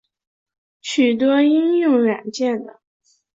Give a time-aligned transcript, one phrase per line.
[0.81, 2.75] 许多应用软件等。